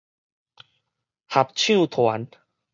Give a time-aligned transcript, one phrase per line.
[1.27, 2.27] 合唱團